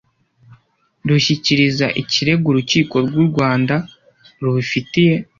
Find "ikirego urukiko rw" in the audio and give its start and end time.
2.01-3.13